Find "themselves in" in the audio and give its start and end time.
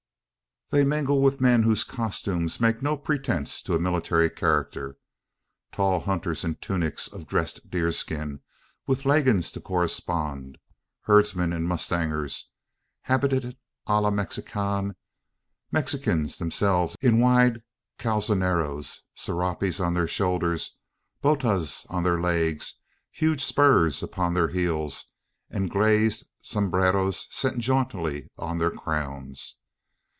16.37-17.19